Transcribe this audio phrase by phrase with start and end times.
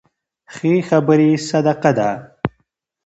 [0.53, 2.09] ښې خبرې صدقه ده.